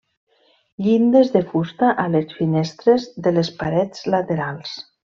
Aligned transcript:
Llindes 0.85 1.29
de 1.35 1.43
fusta 1.51 1.91
a 2.05 2.07
les 2.15 2.35
finestres 2.39 3.09
de 3.29 3.37
les 3.39 3.55
parets 3.63 4.07
laterals. 4.17 4.79